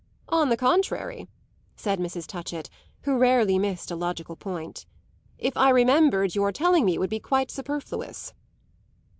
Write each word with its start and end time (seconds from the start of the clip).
"On 0.29 0.49
the 0.49 0.57
contrary," 0.57 1.27
said 1.75 1.99
Mrs. 1.99 2.25
Touchett, 2.25 2.71
who 3.01 3.19
rarely 3.19 3.59
missed 3.59 3.91
a 3.91 3.95
logical 3.95 4.35
point; 4.35 4.87
"if 5.37 5.55
I 5.55 5.69
remembered 5.69 6.33
your 6.33 6.51
telling 6.51 6.85
me 6.85 6.97
would 6.97 7.11
be 7.11 7.19
quite 7.19 7.51
superfluous." 7.51 8.33